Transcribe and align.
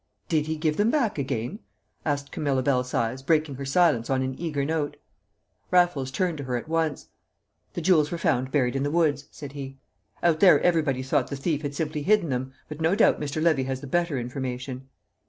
"Did 0.29 0.47
he 0.47 0.55
give 0.57 0.77
them 0.77 0.89
back 0.89 1.19
again?" 1.19 1.59
asked 2.07 2.31
Camilla 2.31 2.63
Belsize, 2.63 3.21
breaking 3.21 3.53
her 3.57 3.65
silence 3.65 4.09
on 4.09 4.23
an 4.23 4.33
eager 4.41 4.65
note. 4.65 4.97
Raffles 5.69 6.09
turned 6.09 6.39
to 6.39 6.45
her 6.45 6.55
at 6.57 6.67
once. 6.67 7.09
"The 7.75 7.81
jewels 7.81 8.09
were 8.09 8.17
found 8.17 8.49
buried 8.51 8.75
in 8.75 8.81
the 8.81 8.89
woods," 8.89 9.25
said 9.29 9.51
he. 9.51 9.77
"Out 10.23 10.39
there 10.39 10.59
everybody 10.61 11.03
thought 11.03 11.27
the 11.29 11.35
thief 11.35 11.61
had 11.61 11.75
simply 11.75 12.01
hidden 12.01 12.29
them. 12.29 12.51
But 12.67 12.81
no 12.81 12.95
doubt 12.95 13.21
Mr. 13.21 13.43
Levy 13.43 13.65
has 13.65 13.79
the 13.81 13.85
better 13.85 14.17
information." 14.17 14.89